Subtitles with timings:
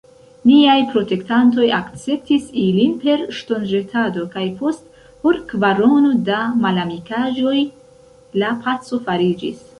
[0.51, 7.57] Niaj protektantoj akceptis ilin per ŝtonĵetado, kaj post horkvarono da malamikaĵoj,
[8.45, 9.65] la paco fariĝis.